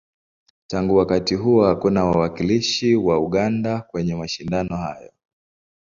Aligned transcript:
Tangu 0.67 0.95
wakati 0.97 1.35
huo, 1.35 1.65
hakuna 1.65 2.05
wawakilishi 2.05 2.95
wa 2.95 3.19
Uganda 3.19 3.81
kwenye 3.81 4.15
mashindano 4.15 4.75
haya. 4.77 5.11